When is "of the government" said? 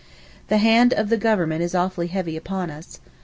0.95-1.61